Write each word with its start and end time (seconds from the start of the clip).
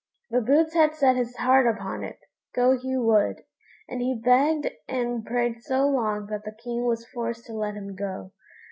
But 0.31 0.45
Boots 0.45 0.73
had 0.73 0.95
set 0.95 1.15
his 1.15 1.35
heart 1.35 1.67
upon 1.67 2.03
it; 2.03 2.17
go 2.55 2.75
he 2.75 2.97
would; 2.97 3.43
and 3.87 4.01
he 4.01 4.19
begged 4.19 4.67
and 4.87 5.23
prayed 5.23 5.61
so 5.61 5.87
long 5.87 6.25
that 6.31 6.43
the 6.43 6.55
King 6.63 6.85
was 6.87 7.05
forced 7.05 7.45
to 7.45 7.53
let 7.53 7.75
him 7.75 7.93
go. 7.95 8.31